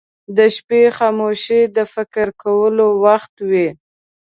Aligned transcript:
•د 0.37 0.39
شپې 0.55 0.81
خاموشي 0.97 1.61
د 1.75 1.77
فکر 1.93 2.27
کولو 2.43 2.87
وخت 3.05 3.33
وي. 3.49 3.67